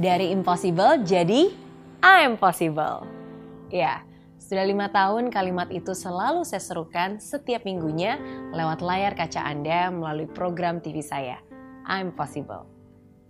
Dari 0.00 0.32
impossible 0.32 1.04
jadi 1.04 1.52
I'm 2.00 2.40
possible. 2.40 3.04
Ya, 3.68 4.00
sudah 4.40 4.64
lima 4.64 4.88
tahun 4.88 5.28
kalimat 5.28 5.68
itu 5.68 5.92
selalu 5.92 6.40
saya 6.48 6.64
serukan 6.64 7.20
setiap 7.20 7.68
minggunya 7.68 8.16
lewat 8.56 8.80
layar 8.80 9.12
kaca 9.12 9.44
Anda 9.44 9.92
melalui 9.92 10.24
program 10.24 10.80
TV 10.80 11.04
saya, 11.04 11.36
I'm 11.84 12.16
possible. 12.16 12.64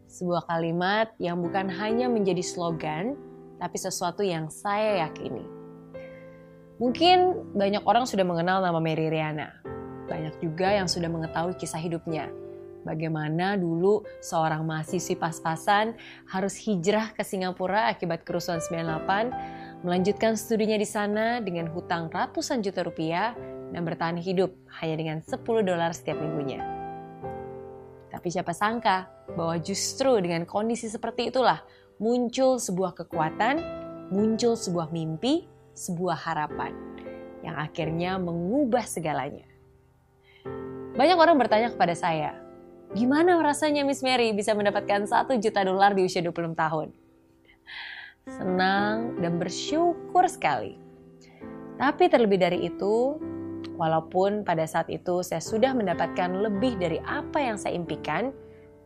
Sebuah 0.07 0.47
kalimat 0.47 1.11
yang 1.19 1.43
bukan 1.43 1.67
hanya 1.75 2.07
menjadi 2.07 2.47
slogan, 2.47 3.19
tapi 3.59 3.75
sesuatu 3.75 4.23
yang 4.23 4.47
saya 4.47 5.11
yakini. 5.11 5.43
Mungkin 6.79 7.51
banyak 7.51 7.83
orang 7.83 8.07
sudah 8.07 8.23
mengenal 8.23 8.63
nama 8.63 8.79
Mary 8.79 9.11
Riana. 9.11 9.59
Banyak 10.07 10.39
juga 10.39 10.71
yang 10.71 10.87
sudah 10.87 11.11
mengetahui 11.11 11.59
kisah 11.59 11.83
hidupnya 11.83 12.31
bagaimana 12.85 13.57
dulu 13.57 14.05
seorang 14.21 14.65
mahasiswi 14.65 15.17
pas-pasan 15.17 15.97
harus 16.29 16.57
hijrah 16.61 17.13
ke 17.13 17.23
Singapura 17.25 17.93
akibat 17.93 18.25
kerusuhan 18.25 18.61
98, 18.63 19.85
melanjutkan 19.85 20.37
studinya 20.37 20.77
di 20.77 20.89
sana 20.89 21.41
dengan 21.41 21.69
hutang 21.73 22.13
ratusan 22.13 22.61
juta 22.61 22.85
rupiah 22.85 23.33
dan 23.71 23.87
bertahan 23.87 24.19
hidup 24.19 24.53
hanya 24.83 24.97
dengan 24.99 25.19
10 25.23 25.41
dolar 25.63 25.91
setiap 25.95 26.19
minggunya. 26.19 26.61
Tapi 28.11 28.29
siapa 28.29 28.53
sangka 28.53 29.09
bahwa 29.33 29.57
justru 29.63 30.19
dengan 30.19 30.43
kondisi 30.45 30.91
seperti 30.91 31.31
itulah 31.31 31.63
muncul 32.03 32.59
sebuah 32.59 32.93
kekuatan, 32.99 33.63
muncul 34.11 34.59
sebuah 34.59 34.91
mimpi, 34.91 35.47
sebuah 35.73 36.19
harapan 36.29 36.75
yang 37.41 37.57
akhirnya 37.57 38.21
mengubah 38.21 38.85
segalanya. 38.85 39.47
Banyak 40.91 41.17
orang 41.17 41.39
bertanya 41.41 41.73
kepada 41.73 41.95
saya, 41.97 42.37
Gimana 42.91 43.39
rasanya 43.39 43.87
Miss 43.87 44.03
Mary 44.03 44.35
bisa 44.35 44.51
mendapatkan 44.51 45.07
satu 45.07 45.39
juta 45.39 45.63
dolar 45.63 45.95
di 45.95 46.03
usia 46.03 46.27
20 46.27 46.59
tahun? 46.59 46.91
Senang 48.27 49.15
dan 49.23 49.39
bersyukur 49.39 50.27
sekali. 50.27 50.75
Tapi 51.79 52.11
terlebih 52.11 52.43
dari 52.43 52.67
itu, 52.67 53.15
walaupun 53.79 54.43
pada 54.43 54.67
saat 54.67 54.91
itu 54.91 55.23
saya 55.23 55.39
sudah 55.39 55.71
mendapatkan 55.71 56.35
lebih 56.35 56.83
dari 56.83 56.99
apa 57.07 57.39
yang 57.39 57.55
saya 57.55 57.79
impikan, 57.79 58.35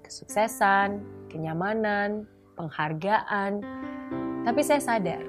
kesuksesan, 0.05 1.01
kenyamanan, 1.33 2.29
penghargaan, 2.61 3.65
tapi 4.45 4.61
saya 4.61 4.85
sadar 4.85 5.25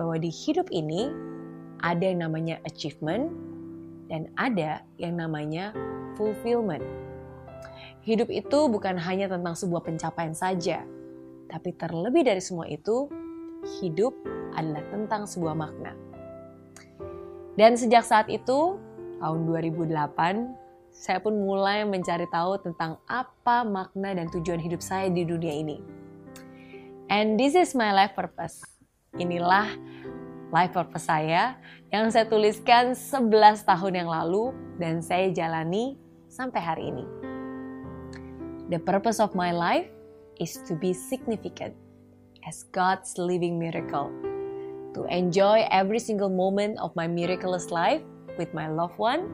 bahwa 0.00 0.16
di 0.16 0.32
hidup 0.32 0.64
ini 0.72 1.12
ada 1.84 2.08
yang 2.08 2.24
namanya 2.24 2.56
achievement 2.64 3.36
dan 4.08 4.32
ada 4.40 4.80
yang 4.96 5.20
namanya 5.20 5.76
fulfillment. 6.16 7.07
Hidup 8.04 8.32
itu 8.32 8.58
bukan 8.72 8.96
hanya 8.96 9.28
tentang 9.28 9.52
sebuah 9.52 9.84
pencapaian 9.84 10.32
saja, 10.32 10.80
tapi 11.48 11.72
terlebih 11.76 12.24
dari 12.24 12.40
semua 12.40 12.68
itu, 12.68 13.08
hidup 13.80 14.12
adalah 14.56 14.84
tentang 14.92 15.24
sebuah 15.24 15.54
makna. 15.56 15.92
Dan 17.58 17.74
sejak 17.74 18.06
saat 18.06 18.30
itu, 18.30 18.78
tahun 19.18 19.38
2008, 19.50 19.90
saya 20.94 21.18
pun 21.18 21.34
mulai 21.36 21.82
mencari 21.86 22.26
tahu 22.30 22.58
tentang 22.62 22.98
apa 23.06 23.66
makna 23.66 24.14
dan 24.14 24.30
tujuan 24.30 24.62
hidup 24.62 24.82
saya 24.82 25.10
di 25.10 25.26
dunia 25.26 25.54
ini. 25.54 25.78
And 27.08 27.40
this 27.40 27.56
is 27.56 27.72
my 27.72 27.90
life 27.94 28.12
purpose. 28.12 28.62
Inilah 29.16 29.68
life 30.52 30.76
purpose 30.76 31.08
saya 31.08 31.56
yang 31.88 32.12
saya 32.12 32.28
tuliskan 32.28 32.92
11 32.92 33.64
tahun 33.64 33.92
yang 34.04 34.08
lalu 34.12 34.52
dan 34.76 35.00
saya 35.00 35.32
jalani 35.32 35.96
sampai 36.28 36.60
hari 36.60 36.84
ini. 36.92 37.27
The 38.68 38.76
purpose 38.76 39.16
of 39.16 39.32
my 39.32 39.48
life 39.48 39.88
is 40.36 40.60
to 40.68 40.76
be 40.76 40.92
significant 40.92 41.72
as 42.44 42.68
God's 42.68 43.16
living 43.16 43.56
miracle, 43.56 44.12
to 44.92 45.08
enjoy 45.08 45.64
every 45.72 45.96
single 45.96 46.28
moment 46.28 46.76
of 46.76 46.92
my 46.92 47.08
miraculous 47.08 47.72
life 47.72 48.04
with 48.36 48.52
my 48.52 48.68
loved 48.68 49.00
one, 49.00 49.24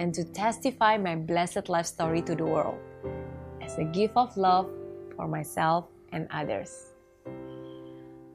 and 0.00 0.08
to 0.16 0.24
testify 0.24 0.96
my 0.96 1.20
blessed 1.20 1.68
life 1.68 1.84
story 1.84 2.24
to 2.24 2.32
the 2.32 2.48
world 2.48 2.80
as 3.60 3.76
a 3.76 3.84
gift 3.84 4.16
of 4.16 4.32
love 4.40 4.72
for 5.20 5.28
myself 5.28 5.84
and 6.16 6.24
others. 6.32 6.96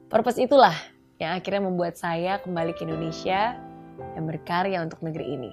Purpose 0.06 0.38
itulah 0.38 0.78
yang 1.18 1.34
akhirnya 1.34 1.66
membuat 1.66 1.98
saya 1.98 2.38
kembali 2.46 2.78
ke 2.78 2.86
Indonesia 2.86 3.58
dan 3.98 4.24
berkarya 4.30 4.86
untuk 4.86 5.02
negeri 5.02 5.34
ini. 5.34 5.52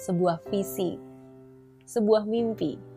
Sebuah 0.00 0.48
visi, 0.48 0.96
sebuah 1.84 2.24
mimpi, 2.24 2.93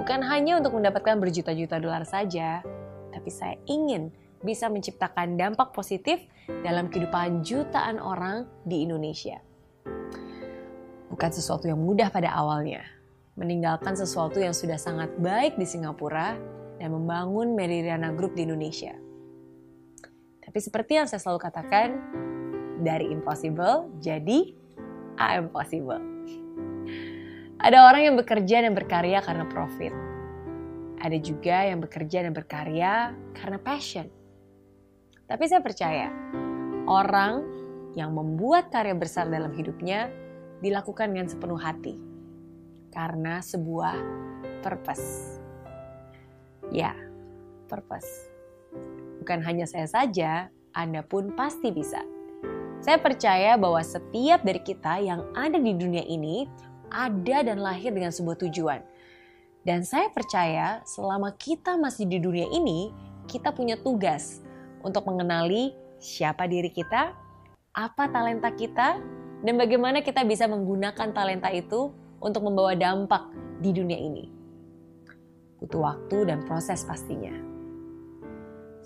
Bukan 0.00 0.24
hanya 0.24 0.56
untuk 0.56 0.80
mendapatkan 0.80 1.20
berjuta-juta 1.20 1.76
dolar 1.76 2.08
saja, 2.08 2.64
tapi 3.12 3.28
saya 3.28 3.60
ingin 3.68 4.08
bisa 4.40 4.72
menciptakan 4.72 5.36
dampak 5.36 5.76
positif 5.76 6.24
dalam 6.64 6.88
kehidupan 6.88 7.44
jutaan 7.44 8.00
orang 8.00 8.48
di 8.64 8.80
Indonesia. 8.88 9.36
Bukan 11.12 11.30
sesuatu 11.36 11.68
yang 11.68 11.76
mudah 11.76 12.08
pada 12.08 12.32
awalnya, 12.32 12.80
meninggalkan 13.36 13.92
sesuatu 13.92 14.40
yang 14.40 14.56
sudah 14.56 14.80
sangat 14.80 15.12
baik 15.20 15.60
di 15.60 15.68
Singapura 15.68 16.32
dan 16.80 16.96
membangun 16.96 17.52
Meridiana 17.52 18.08
Group 18.16 18.32
di 18.32 18.48
Indonesia. 18.48 18.96
Tapi 20.40 20.58
seperti 20.64 20.96
yang 20.96 21.12
saya 21.12 21.20
selalu 21.20 21.44
katakan, 21.44 21.88
dari 22.80 23.12
impossible 23.12 23.92
jadi 24.00 24.56
I'm 25.20 25.52
possible. 25.52 26.19
Ada 27.60 27.84
orang 27.84 28.02
yang 28.08 28.16
bekerja 28.16 28.64
dan 28.64 28.72
berkarya 28.72 29.20
karena 29.20 29.44
profit. 29.44 29.92
Ada 30.96 31.20
juga 31.20 31.68
yang 31.68 31.84
bekerja 31.84 32.24
dan 32.24 32.32
berkarya 32.32 33.12
karena 33.36 33.60
passion. 33.60 34.08
Tapi 35.28 35.44
saya 35.44 35.60
percaya, 35.60 36.08
orang 36.88 37.44
yang 37.92 38.16
membuat 38.16 38.72
karya 38.72 38.96
besar 38.96 39.28
dalam 39.28 39.52
hidupnya 39.52 40.08
dilakukan 40.64 41.12
dengan 41.12 41.28
sepenuh 41.28 41.60
hati. 41.60 42.00
Karena 42.96 43.44
sebuah 43.44 43.96
purpose. 44.64 45.36
Ya, 46.72 46.96
purpose. 47.68 48.08
Bukan 49.20 49.44
hanya 49.44 49.68
saya 49.68 49.84
saja, 49.84 50.48
Anda 50.72 51.04
pun 51.04 51.36
pasti 51.36 51.68
bisa. 51.68 52.00
Saya 52.80 52.96
percaya 52.96 53.60
bahwa 53.60 53.84
setiap 53.84 54.40
dari 54.40 54.64
kita 54.64 54.96
yang 55.04 55.28
ada 55.36 55.60
di 55.60 55.76
dunia 55.76 56.00
ini 56.08 56.48
ada 56.90 57.46
dan 57.46 57.62
lahir 57.62 57.94
dengan 57.94 58.10
sebuah 58.10 58.36
tujuan. 58.46 58.82
Dan 59.62 59.86
saya 59.86 60.08
percaya 60.10 60.80
selama 60.88 61.32
kita 61.36 61.76
masih 61.76 62.08
di 62.08 62.18
dunia 62.18 62.48
ini, 62.50 62.90
kita 63.28 63.52
punya 63.54 63.78
tugas 63.78 64.42
untuk 64.80 65.04
mengenali 65.06 65.76
siapa 66.00 66.48
diri 66.48 66.72
kita, 66.72 67.12
apa 67.76 68.04
talenta 68.08 68.50
kita, 68.50 68.98
dan 69.44 69.54
bagaimana 69.56 70.00
kita 70.00 70.24
bisa 70.24 70.48
menggunakan 70.48 71.12
talenta 71.12 71.52
itu 71.52 71.92
untuk 72.20 72.44
membawa 72.44 72.72
dampak 72.72 73.28
di 73.60 73.70
dunia 73.72 74.00
ini. 74.00 74.32
Butuh 75.60 75.80
waktu 75.80 76.24
dan 76.24 76.40
proses 76.48 76.80
pastinya. 76.88 77.36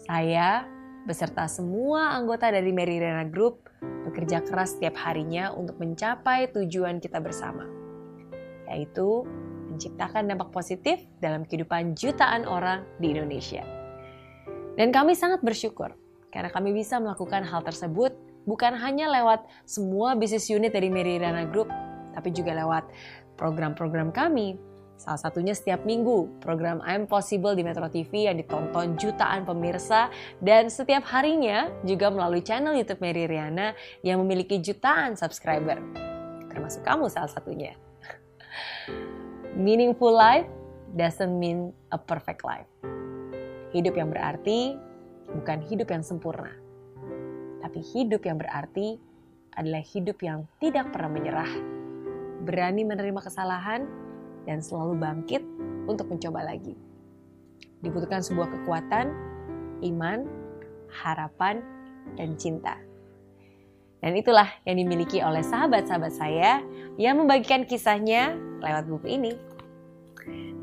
Saya 0.05 0.67
beserta 1.07 1.47
semua 1.47 2.19
anggota 2.19 2.51
dari 2.51 2.75
Mary 2.75 2.99
Rena 2.99 3.23
Group 3.31 3.71
bekerja 4.11 4.43
keras 4.43 4.75
setiap 4.75 4.99
harinya 5.07 5.55
untuk 5.55 5.79
mencapai 5.79 6.51
tujuan 6.51 6.99
kita 6.99 7.23
bersama 7.23 7.84
yaitu 8.69 9.27
menciptakan 9.75 10.31
dampak 10.31 10.55
positif 10.55 11.03
dalam 11.19 11.43
kehidupan 11.43 11.99
jutaan 11.99 12.47
orang 12.47 12.87
di 13.03 13.11
Indonesia. 13.11 13.67
Dan 14.75 14.95
kami 14.95 15.19
sangat 15.19 15.43
bersyukur 15.43 15.95
karena 16.35 16.51
kami 16.51 16.75
bisa 16.75 16.99
melakukan 16.99 17.47
hal 17.47 17.63
tersebut 17.63 18.15
bukan 18.47 18.75
hanya 18.77 19.11
lewat 19.11 19.47
semua 19.65 20.15
bisnis 20.15 20.51
unit 20.51 20.71
dari 20.75 20.91
Meridana 20.91 21.47
Group, 21.49 21.71
tapi 22.15 22.31
juga 22.31 22.55
lewat 22.55 22.87
program-program 23.35 24.15
kami. 24.15 24.59
Salah 24.95 25.19
satunya 25.19 25.59
setiap 25.59 25.83
minggu, 25.83 26.39
program 26.39 26.79
I'm 26.87 27.11
Possible 27.11 27.59
di 27.59 27.67
Metro 27.67 27.91
TV 27.91 28.31
yang 28.31 28.39
ditonton 28.39 28.95
jutaan 28.95 29.43
pemirsa 29.43 30.07
dan 30.39 30.71
setiap 30.71 31.03
harinya 31.11 31.67
juga 31.83 32.15
melalui 32.15 32.47
channel 32.47 32.79
YouTube 32.79 33.03
Mary 33.03 33.27
Riana 33.27 33.75
yang 34.07 34.23
memiliki 34.23 34.63
jutaan 34.63 35.19
subscriber. 35.19 35.83
Termasuk 36.47 36.87
kamu 36.87 37.11
salah 37.11 37.27
satunya. 37.27 37.75
Meaningful 39.55 40.11
life 40.11 40.49
doesn't 40.99 41.39
mean 41.39 41.71
a 41.95 41.99
perfect 41.99 42.43
life. 42.43 42.69
Hidup 43.75 43.99
yang 43.99 44.11
berarti 44.11 44.75
bukan 45.31 45.63
hidup 45.67 45.91
yang 45.91 46.03
sempurna. 46.03 46.51
Tapi 47.63 47.81
hidup 47.81 48.23
yang 48.27 48.39
berarti 48.39 48.99
adalah 49.55 49.83
hidup 49.83 50.19
yang 50.21 50.47
tidak 50.59 50.91
pernah 50.91 51.11
menyerah, 51.11 51.53
berani 52.43 52.83
menerima 52.83 53.21
kesalahan, 53.23 53.87
dan 54.45 54.61
selalu 54.61 55.01
bangkit 55.01 55.43
untuk 55.89 56.11
mencoba 56.11 56.45
lagi. 56.45 56.77
Dibutuhkan 57.81 58.21
sebuah 58.21 58.53
kekuatan, 58.53 59.07
iman, 59.87 60.29
harapan, 60.93 61.65
dan 62.21 62.37
cinta. 62.37 62.77
Dan 64.05 64.21
itulah 64.21 64.53
yang 64.69 64.77
dimiliki 64.77 65.25
oleh 65.25 65.41
sahabat-sahabat 65.41 66.13
saya 66.13 66.61
yang 67.01 67.17
membagikan 67.17 67.65
kisahnya 67.65 68.37
lewat 68.65 68.85
buku 68.89 69.07
ini. 69.21 69.33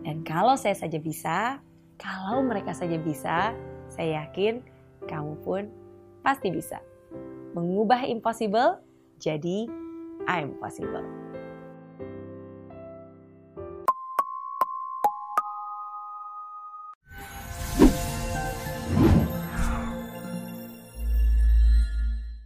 Dan 0.02 0.26
kalau 0.26 0.58
saya 0.58 0.74
saja 0.74 0.98
bisa, 0.98 1.62
Kalau 2.02 2.42
mereka 2.42 2.74
saja 2.74 2.98
bisa, 2.98 3.54
saya 3.86 4.26
yakin 4.26 4.66
kamu 5.06 5.38
pun 5.46 5.70
pasti 6.26 6.50
bisa. 6.50 6.82
Mengubah 7.54 8.10
impossible 8.10 8.82
jadi 9.22 9.70
I'm 10.26 10.58
possible. 10.58 11.31